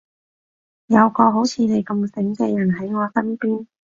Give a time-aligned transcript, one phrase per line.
[0.87, 3.67] 有個好似你咁醒嘅人喺我身邊